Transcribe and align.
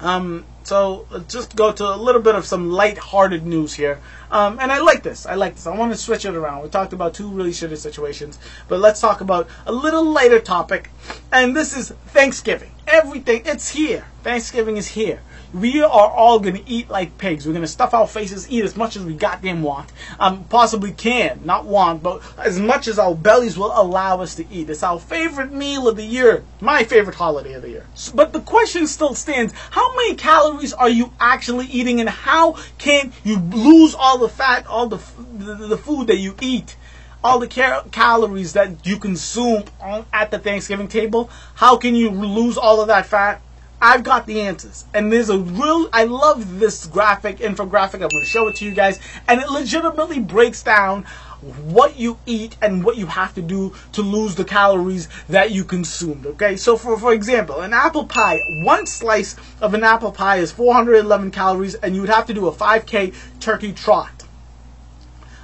Um, 0.00 0.44
so 0.64 1.06
let's 1.10 1.32
just 1.32 1.56
go 1.56 1.72
to 1.72 1.94
a 1.94 1.96
little 1.96 2.20
bit 2.20 2.34
of 2.34 2.44
some 2.44 2.70
light-hearted 2.70 3.46
news 3.46 3.74
here. 3.74 4.00
Um, 4.30 4.58
and 4.60 4.70
I 4.70 4.80
like 4.80 5.02
this. 5.02 5.26
I 5.26 5.34
like 5.34 5.54
this. 5.54 5.66
I 5.66 5.76
want 5.76 5.92
to 5.92 5.98
switch 5.98 6.24
it 6.24 6.34
around. 6.34 6.62
We 6.62 6.68
talked 6.68 6.92
about 6.92 7.14
two 7.14 7.28
really 7.28 7.50
shitty 7.50 7.78
situations, 7.78 8.38
but 8.68 8.78
let's 8.78 9.00
talk 9.00 9.20
about 9.20 9.48
a 9.66 9.72
little 9.72 10.04
lighter 10.04 10.40
topic. 10.40 10.90
And 11.32 11.56
this 11.56 11.76
is 11.76 11.90
Thanksgiving. 12.08 12.70
Everything, 12.90 13.42
it's 13.44 13.68
here. 13.68 14.06
Thanksgiving 14.22 14.78
is 14.78 14.86
here. 14.88 15.20
We 15.52 15.82
are 15.82 16.10
all 16.10 16.40
gonna 16.40 16.62
eat 16.66 16.88
like 16.88 17.18
pigs. 17.18 17.46
We're 17.46 17.52
gonna 17.52 17.66
stuff 17.66 17.92
our 17.92 18.06
faces, 18.06 18.50
eat 18.50 18.64
as 18.64 18.76
much 18.76 18.96
as 18.96 19.04
we 19.04 19.14
goddamn 19.14 19.62
want. 19.62 19.92
Um, 20.18 20.44
possibly 20.44 20.92
can, 20.92 21.40
not 21.44 21.66
want, 21.66 22.02
but 22.02 22.22
as 22.38 22.58
much 22.58 22.88
as 22.88 22.98
our 22.98 23.14
bellies 23.14 23.58
will 23.58 23.72
allow 23.74 24.22
us 24.22 24.34
to 24.36 24.50
eat. 24.50 24.70
It's 24.70 24.82
our 24.82 24.98
favorite 24.98 25.52
meal 25.52 25.86
of 25.86 25.96
the 25.96 26.04
year. 26.04 26.44
My 26.62 26.82
favorite 26.84 27.16
holiday 27.16 27.52
of 27.52 27.62
the 27.62 27.70
year. 27.70 27.86
But 28.14 28.32
the 28.32 28.40
question 28.40 28.86
still 28.86 29.14
stands: 29.14 29.52
How 29.70 29.94
many 29.94 30.14
calories 30.14 30.72
are 30.72 30.88
you 30.88 31.12
actually 31.20 31.66
eating, 31.66 32.00
and 32.00 32.08
how 32.08 32.56
can 32.78 33.12
you 33.22 33.38
lose 33.38 33.94
all 33.94 34.16
the 34.16 34.30
fat, 34.30 34.66
all 34.66 34.86
the 34.86 35.00
the, 35.36 35.54
the 35.54 35.78
food 35.78 36.06
that 36.06 36.18
you 36.18 36.34
eat? 36.40 36.76
All 37.22 37.38
the 37.38 37.46
cal- 37.46 37.84
calories 37.84 38.52
that 38.52 38.86
you 38.86 38.98
consume 38.98 39.64
on, 39.80 40.06
at 40.12 40.30
the 40.30 40.38
Thanksgiving 40.38 40.88
table, 40.88 41.30
how 41.54 41.76
can 41.76 41.94
you 41.94 42.10
lose 42.10 42.56
all 42.56 42.80
of 42.80 42.88
that 42.88 43.06
fat? 43.06 43.40
I've 43.80 44.02
got 44.02 44.26
the 44.26 44.40
answers. 44.40 44.86
And 44.92 45.12
there's 45.12 45.30
a 45.30 45.38
real, 45.38 45.88
I 45.92 46.04
love 46.04 46.58
this 46.58 46.86
graphic, 46.86 47.38
infographic. 47.38 47.94
I'm 47.94 48.08
going 48.08 48.22
to 48.22 48.24
show 48.24 48.48
it 48.48 48.56
to 48.56 48.64
you 48.64 48.72
guys. 48.72 48.98
And 49.28 49.40
it 49.40 49.48
legitimately 49.48 50.18
breaks 50.18 50.62
down 50.62 51.04
what 51.40 51.96
you 51.96 52.18
eat 52.26 52.56
and 52.60 52.84
what 52.84 52.96
you 52.96 53.06
have 53.06 53.34
to 53.34 53.42
do 53.42 53.72
to 53.92 54.02
lose 54.02 54.34
the 54.34 54.44
calories 54.44 55.08
that 55.28 55.52
you 55.52 55.64
consumed. 55.64 56.26
Okay, 56.26 56.56
so 56.56 56.76
for 56.76 56.98
for 56.98 57.12
example, 57.12 57.60
an 57.60 57.72
apple 57.72 58.06
pie, 58.06 58.40
one 58.64 58.86
slice 58.86 59.36
of 59.60 59.74
an 59.74 59.84
apple 59.84 60.10
pie 60.10 60.38
is 60.38 60.50
411 60.50 61.30
calories, 61.30 61.76
and 61.76 61.94
you 61.94 62.00
would 62.00 62.10
have 62.10 62.26
to 62.26 62.34
do 62.34 62.48
a 62.48 62.52
5K 62.52 63.14
turkey 63.40 63.72
trot. 63.72 64.17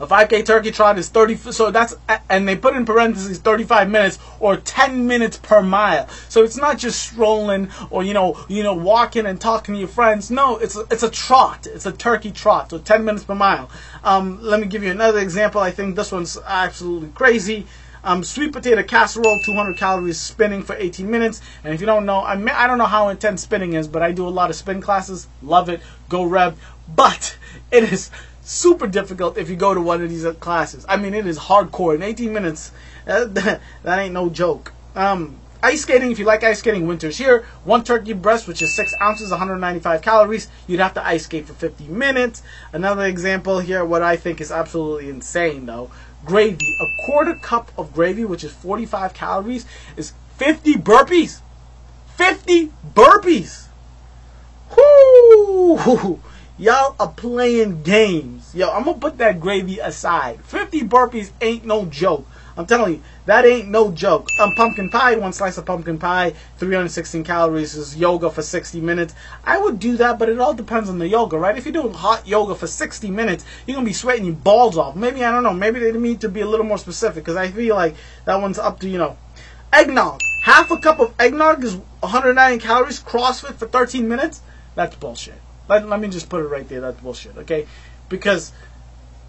A 0.00 0.06
5K 0.06 0.46
turkey 0.46 0.70
trot 0.70 0.96
is 0.96 1.08
30, 1.08 1.36
so 1.50 1.72
that's, 1.72 1.96
and 2.30 2.46
they 2.46 2.54
put 2.54 2.76
in 2.76 2.84
parentheses 2.84 3.38
35 3.38 3.90
minutes 3.90 4.18
or 4.38 4.56
10 4.56 5.08
minutes 5.08 5.38
per 5.38 5.60
mile. 5.60 6.08
So 6.28 6.44
it's 6.44 6.56
not 6.56 6.78
just 6.78 7.02
strolling 7.02 7.68
or, 7.90 8.04
you 8.04 8.14
know, 8.14 8.38
you 8.46 8.62
know, 8.62 8.74
walking 8.74 9.26
and 9.26 9.40
talking 9.40 9.74
to 9.74 9.78
your 9.78 9.88
friends. 9.88 10.30
No, 10.30 10.56
it's 10.58 10.76
a, 10.76 10.84
it's 10.90 11.02
a 11.02 11.10
trot. 11.10 11.66
It's 11.66 11.84
a 11.84 11.90
turkey 11.90 12.30
trot, 12.30 12.70
so 12.70 12.78
10 12.78 13.04
minutes 13.04 13.24
per 13.24 13.34
mile. 13.34 13.70
Um, 14.04 14.38
let 14.40 14.60
me 14.60 14.66
give 14.66 14.84
you 14.84 14.92
another 14.92 15.18
example. 15.18 15.60
I 15.60 15.72
think 15.72 15.96
this 15.96 16.12
one's 16.12 16.38
absolutely 16.46 17.08
crazy. 17.08 17.66
Um, 18.04 18.22
sweet 18.22 18.52
potato 18.52 18.84
casserole, 18.84 19.40
200 19.44 19.76
calories, 19.76 20.20
spinning 20.20 20.62
for 20.62 20.76
18 20.76 21.10
minutes. 21.10 21.42
And 21.64 21.74
if 21.74 21.80
you 21.80 21.86
don't 21.86 22.06
know, 22.06 22.22
I, 22.22 22.36
mean, 22.36 22.50
I 22.50 22.68
don't 22.68 22.78
know 22.78 22.86
how 22.86 23.08
intense 23.08 23.42
spinning 23.42 23.72
is, 23.72 23.88
but 23.88 24.02
I 24.02 24.12
do 24.12 24.26
a 24.26 24.30
lot 24.30 24.48
of 24.48 24.56
spin 24.56 24.80
classes. 24.80 25.26
Love 25.42 25.68
it. 25.68 25.80
Go 26.08 26.22
Rev. 26.22 26.56
But 26.94 27.36
it 27.70 27.92
is 27.92 28.10
super 28.48 28.86
difficult 28.86 29.36
if 29.36 29.50
you 29.50 29.56
go 29.56 29.74
to 29.74 29.80
one 29.80 30.02
of 30.02 30.08
these 30.08 30.26
classes. 30.40 30.84
I 30.88 30.96
mean, 30.96 31.14
it 31.14 31.26
is 31.26 31.38
hardcore. 31.38 31.94
In 31.94 32.02
18 32.02 32.32
minutes, 32.32 32.72
that, 33.04 33.60
that 33.82 33.98
ain't 33.98 34.14
no 34.14 34.30
joke. 34.30 34.72
Um, 34.96 35.36
ice 35.62 35.82
skating, 35.82 36.10
if 36.10 36.18
you 36.18 36.24
like 36.24 36.42
ice 36.42 36.60
skating, 36.60 36.86
winter's 36.86 37.18
here. 37.18 37.44
One 37.64 37.84
turkey 37.84 38.14
breast, 38.14 38.48
which 38.48 38.62
is 38.62 38.74
6 38.74 38.94
ounces, 39.02 39.30
195 39.30 40.00
calories. 40.00 40.48
You'd 40.66 40.80
have 40.80 40.94
to 40.94 41.06
ice 41.06 41.24
skate 41.24 41.46
for 41.46 41.52
50 41.52 41.88
minutes. 41.88 42.42
Another 42.72 43.04
example 43.04 43.60
here, 43.60 43.84
what 43.84 44.02
I 44.02 44.16
think 44.16 44.40
is 44.40 44.50
absolutely 44.50 45.10
insane, 45.10 45.66
though. 45.66 45.90
Gravy. 46.24 46.74
A 46.80 47.04
quarter 47.04 47.34
cup 47.34 47.70
of 47.76 47.92
gravy, 47.92 48.24
which 48.24 48.44
is 48.44 48.52
45 48.52 49.12
calories, 49.12 49.66
is 49.96 50.14
50 50.38 50.74
burpees. 50.74 51.42
50 52.16 52.72
burpees. 52.94 53.66
Whoo! 54.74 56.20
Y'all 56.60 56.96
are 56.98 57.12
playing 57.12 57.84
games. 57.84 58.52
Yo, 58.52 58.68
I'm 58.68 58.82
gonna 58.82 58.98
put 58.98 59.18
that 59.18 59.38
gravy 59.38 59.78
aside. 59.78 60.40
50 60.42 60.80
burpees 60.80 61.30
ain't 61.40 61.64
no 61.64 61.84
joke. 61.84 62.26
I'm 62.56 62.66
telling 62.66 62.94
you, 62.94 63.02
that 63.26 63.44
ain't 63.44 63.68
no 63.68 63.92
joke. 63.92 64.26
Um, 64.40 64.56
pumpkin 64.56 64.90
pie, 64.90 65.14
one 65.14 65.32
slice 65.32 65.56
of 65.56 65.66
pumpkin 65.66 65.98
pie, 65.98 66.34
316 66.56 67.22
calories 67.22 67.76
is 67.76 67.96
yoga 67.96 68.28
for 68.28 68.42
60 68.42 68.80
minutes. 68.80 69.14
I 69.44 69.58
would 69.58 69.78
do 69.78 69.96
that, 69.98 70.18
but 70.18 70.28
it 70.28 70.40
all 70.40 70.52
depends 70.52 70.90
on 70.90 70.98
the 70.98 71.06
yoga, 71.06 71.38
right? 71.38 71.56
If 71.56 71.64
you're 71.64 71.72
doing 71.72 71.94
hot 71.94 72.26
yoga 72.26 72.56
for 72.56 72.66
60 72.66 73.08
minutes, 73.08 73.44
you're 73.64 73.76
gonna 73.76 73.86
be 73.86 73.92
sweating 73.92 74.24
your 74.24 74.34
balls 74.34 74.76
off. 74.76 74.96
Maybe, 74.96 75.24
I 75.24 75.30
don't 75.30 75.44
know, 75.44 75.54
maybe 75.54 75.78
they 75.78 75.92
need 75.92 76.22
to 76.22 76.28
be 76.28 76.40
a 76.40 76.48
little 76.48 76.66
more 76.66 76.78
specific, 76.78 77.22
because 77.22 77.36
I 77.36 77.52
feel 77.52 77.76
like 77.76 77.94
that 78.24 78.42
one's 78.42 78.58
up 78.58 78.80
to, 78.80 78.88
you 78.88 78.98
know. 78.98 79.16
Eggnog. 79.72 80.18
Half 80.42 80.72
a 80.72 80.78
cup 80.78 80.98
of 80.98 81.14
eggnog 81.20 81.62
is 81.62 81.76
190 82.00 82.58
calories, 82.58 83.00
CrossFit 83.00 83.54
for 83.54 83.68
13 83.68 84.08
minutes? 84.08 84.40
That's 84.74 84.96
bullshit. 84.96 85.40
Let, 85.68 85.88
let 85.88 86.00
me 86.00 86.08
just 86.08 86.28
put 86.28 86.40
it 86.40 86.48
right 86.48 86.68
there. 86.68 86.80
That's 86.80 87.00
bullshit, 87.00 87.36
okay? 87.38 87.66
Because 88.08 88.52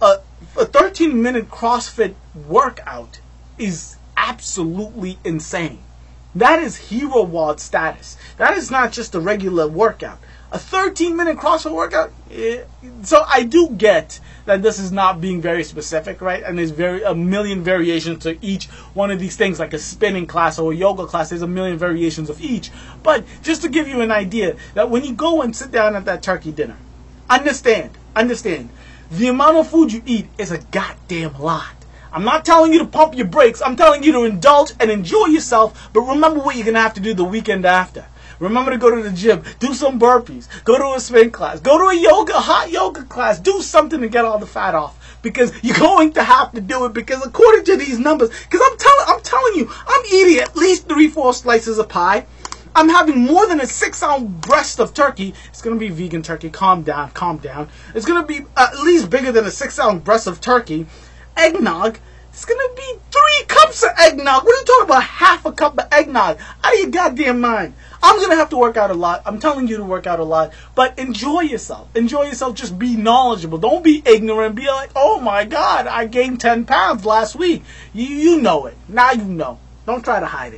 a, 0.00 0.16
a 0.58 0.66
13 0.66 1.20
minute 1.20 1.50
CrossFit 1.50 2.14
workout 2.46 3.20
is 3.58 3.96
absolutely 4.16 5.18
insane. 5.24 5.82
That 6.34 6.62
is 6.62 6.76
hero 6.76 7.22
WOD 7.22 7.60
status. 7.60 8.18
That 8.36 8.56
is 8.56 8.70
not 8.70 8.92
just 8.92 9.14
a 9.14 9.20
regular 9.20 9.66
workout. 9.66 10.18
A 10.52 10.58
13 10.58 11.16
minute 11.16 11.38
CrossFit 11.38 11.72
workout. 11.72 12.12
eh, 12.30 12.64
so 13.02 13.24
I 13.26 13.42
do 13.44 13.70
get 13.70 14.20
that 14.46 14.62
this 14.62 14.78
is 14.78 14.90
not 14.90 15.20
being 15.20 15.40
very 15.40 15.62
specific, 15.62 16.20
right? 16.20 16.42
And 16.42 16.58
there's 16.58 16.70
very 16.70 17.02
a 17.02 17.14
million 17.14 17.62
variations 17.62 18.22
to 18.22 18.38
each 18.44 18.66
one 18.94 19.10
of 19.10 19.20
these 19.20 19.36
things, 19.36 19.60
like 19.60 19.74
a 19.74 19.78
spinning 19.78 20.26
class 20.26 20.58
or 20.58 20.72
a 20.72 20.76
yoga 20.76 21.06
class. 21.06 21.28
There's 21.28 21.42
a 21.42 21.46
million 21.46 21.76
variations 21.76 22.30
of 22.30 22.40
each. 22.40 22.70
But 23.02 23.24
just 23.42 23.62
to 23.62 23.68
give 23.68 23.86
you 23.86 24.00
an 24.00 24.10
idea, 24.10 24.56
that 24.74 24.88
when 24.88 25.04
you 25.04 25.12
go 25.12 25.42
and 25.42 25.54
sit 25.54 25.70
down 25.70 25.94
at 25.94 26.04
that 26.06 26.22
turkey 26.22 26.52
dinner, 26.52 26.78
understand, 27.28 27.90
understand, 28.14 28.70
the 29.10 29.28
amount 29.28 29.56
of 29.56 29.68
food 29.68 29.92
you 29.92 30.02
eat 30.06 30.26
is 30.38 30.50
a 30.50 30.58
goddamn 30.58 31.38
lot. 31.38 31.74
I'm 32.12 32.24
not 32.24 32.44
telling 32.44 32.72
you 32.72 32.78
to 32.78 32.86
pump 32.86 33.14
your 33.14 33.26
brakes. 33.26 33.60
I'm 33.60 33.76
telling 33.76 34.02
you 34.02 34.12
to 34.12 34.24
indulge 34.24 34.72
and 34.80 34.90
enjoy 34.90 35.26
yourself. 35.26 35.90
But 35.92 36.02
remember 36.02 36.40
what 36.40 36.56
you're 36.56 36.64
gonna 36.64 36.80
have 36.80 36.94
to 36.94 37.00
do 37.00 37.12
the 37.14 37.24
weekend 37.24 37.66
after. 37.66 38.06
Remember 38.38 38.70
to 38.70 38.78
go 38.78 38.94
to 38.94 39.02
the 39.02 39.10
gym, 39.10 39.42
do 39.58 39.72
some 39.74 39.98
burpees, 39.98 40.48
go 40.64 40.76
to 40.78 40.96
a 40.96 41.00
spin 41.00 41.30
class, 41.30 41.60
go 41.60 41.78
to 41.78 41.84
a 41.84 42.00
yoga, 42.00 42.34
hot 42.34 42.70
yoga 42.70 43.02
class, 43.04 43.38
do 43.40 43.62
something 43.62 44.00
to 44.00 44.08
get 44.08 44.24
all 44.24 44.38
the 44.38 44.46
fat 44.46 44.74
off. 44.74 45.18
Because 45.22 45.52
you're 45.62 45.78
going 45.78 46.12
to 46.14 46.22
have 46.22 46.52
to 46.52 46.60
do 46.60 46.84
it 46.84 46.92
because 46.92 47.24
according 47.24 47.64
to 47.64 47.76
these 47.76 47.98
numbers, 47.98 48.28
because 48.28 48.60
I'm 48.64 48.78
telling 48.78 49.04
I'm 49.08 49.22
telling 49.22 49.54
you, 49.56 49.70
I'm 49.86 50.04
eating 50.12 50.38
at 50.38 50.56
least 50.56 50.88
three, 50.88 51.08
four 51.08 51.32
slices 51.32 51.78
of 51.78 51.88
pie. 51.88 52.26
I'm 52.74 52.90
having 52.90 53.20
more 53.20 53.46
than 53.46 53.58
a 53.60 53.66
six 53.66 54.02
ounce 54.02 54.30
breast 54.46 54.80
of 54.80 54.92
turkey. 54.92 55.32
It's 55.48 55.62
gonna 55.62 55.76
be 55.76 55.88
vegan 55.88 56.22
turkey. 56.22 56.50
Calm 56.50 56.82
down, 56.82 57.10
calm 57.12 57.38
down. 57.38 57.70
It's 57.94 58.04
gonna 58.04 58.26
be 58.26 58.44
at 58.54 58.78
least 58.80 59.08
bigger 59.08 59.32
than 59.32 59.46
a 59.46 59.50
six 59.50 59.78
ounce 59.78 60.04
breast 60.04 60.26
of 60.26 60.42
turkey. 60.42 60.86
Eggnog. 61.38 61.98
It's 62.36 62.44
gonna 62.44 62.74
be 62.76 62.98
three 63.10 63.46
cups 63.48 63.82
of 63.82 63.92
eggnog. 63.98 64.44
What 64.44 64.54
are 64.54 64.58
you 64.58 64.64
talking 64.66 64.84
about? 64.90 65.04
Half 65.04 65.46
a 65.46 65.52
cup 65.52 65.78
of 65.78 65.86
eggnog. 65.90 66.38
Out 66.62 66.74
of 66.74 66.78
your 66.78 66.90
goddamn 66.90 67.40
mind. 67.40 67.72
I'm 68.02 68.20
gonna 68.20 68.36
have 68.36 68.50
to 68.50 68.58
work 68.58 68.76
out 68.76 68.90
a 68.90 68.94
lot. 68.94 69.22
I'm 69.24 69.40
telling 69.40 69.68
you 69.68 69.78
to 69.78 69.84
work 69.84 70.06
out 70.06 70.20
a 70.20 70.24
lot. 70.24 70.52
But 70.74 70.98
enjoy 70.98 71.40
yourself. 71.40 71.88
Enjoy 71.96 72.24
yourself. 72.24 72.54
Just 72.54 72.78
be 72.78 72.94
knowledgeable. 72.94 73.56
Don't 73.56 73.82
be 73.82 74.02
ignorant. 74.04 74.54
Be 74.54 74.66
like, 74.66 74.90
oh 74.94 75.18
my 75.18 75.46
god, 75.46 75.86
I 75.86 76.04
gained 76.04 76.38
10 76.38 76.66
pounds 76.66 77.06
last 77.06 77.36
week. 77.36 77.64
You, 77.94 78.04
you 78.04 78.42
know 78.42 78.66
it. 78.66 78.76
Now 78.86 79.12
you 79.12 79.24
know. 79.24 79.58
Don't 79.86 80.04
try 80.04 80.20
to 80.20 80.26
hide 80.26 80.48
it. 80.48 80.54